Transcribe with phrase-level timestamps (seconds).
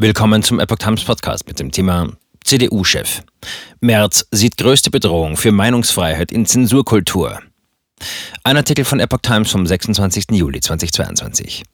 [0.00, 2.12] Willkommen zum Epoch Times Podcast mit dem Thema
[2.44, 3.20] CDU-Chef.
[3.80, 7.40] Merz sieht größte Bedrohung für Meinungsfreiheit in Zensurkultur.
[8.44, 10.26] Ein Artikel von Epoch Times vom 26.
[10.30, 11.64] Juli 2022.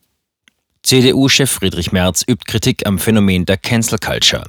[0.84, 4.44] CDU-Chef Friedrich Merz übt Kritik am Phänomen der Cancel Culture.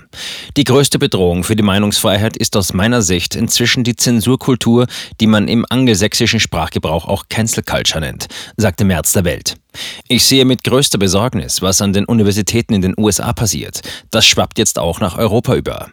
[0.57, 4.87] Die größte Bedrohung für die Meinungsfreiheit ist aus meiner Sicht inzwischen die Zensurkultur,
[5.21, 8.27] die man im angelsächsischen Sprachgebrauch auch Cancel Culture nennt,
[8.57, 9.55] sagte Merz der Welt.
[10.09, 13.79] Ich sehe mit größter Besorgnis, was an den Universitäten in den USA passiert.
[14.11, 15.91] Das schwappt jetzt auch nach Europa über.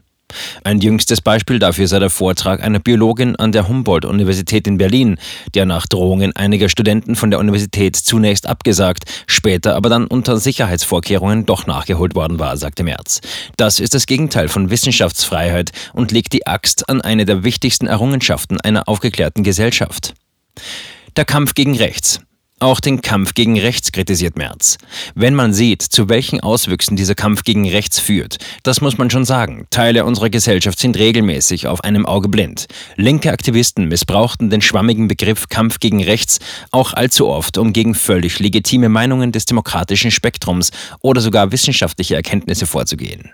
[0.64, 5.18] Ein jüngstes Beispiel dafür sei der Vortrag einer Biologin an der Humboldt-Universität in Berlin,
[5.54, 11.46] der nach Drohungen einiger Studenten von der Universität zunächst abgesagt, später aber dann unter Sicherheitsvorkehrungen
[11.46, 13.20] doch nachgeholt worden war, sagte Merz.
[13.56, 18.60] Das ist das Gegenteil von Wissenschaftsfreiheit und legt die Axt an eine der wichtigsten Errungenschaften
[18.60, 20.14] einer aufgeklärten Gesellschaft.
[21.16, 22.20] Der Kampf gegen Rechts.
[22.62, 24.78] Auch den Kampf gegen Rechts kritisiert Merz.
[25.16, 29.24] Wenn man sieht, zu welchen Auswüchsen dieser Kampf gegen Rechts führt, das muss man schon
[29.24, 29.66] sagen.
[29.70, 32.68] Teile unserer Gesellschaft sind regelmäßig auf einem Auge blind.
[32.94, 36.38] Linke Aktivisten missbrauchten den schwammigen Begriff Kampf gegen Rechts
[36.70, 42.66] auch allzu oft, um gegen völlig legitime Meinungen des demokratischen Spektrums oder sogar wissenschaftliche Erkenntnisse
[42.66, 43.32] vorzugehen.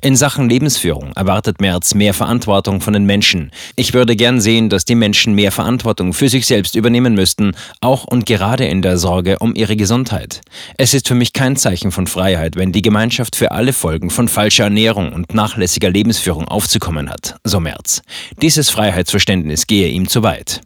[0.00, 3.50] In Sachen Lebensführung erwartet Merz mehr Verantwortung von den Menschen.
[3.76, 8.04] Ich würde gern sehen, dass die Menschen mehr Verantwortung für sich selbst übernehmen müssten, auch
[8.04, 10.40] und gerade in der Sorge um ihre Gesundheit.
[10.76, 14.28] Es ist für mich kein Zeichen von Freiheit, wenn die Gemeinschaft für alle Folgen von
[14.28, 18.02] falscher Ernährung und nachlässiger Lebensführung aufzukommen hat, so Merz.
[18.42, 20.60] Dieses Freiheitsverständnis gehe ihm zu weit.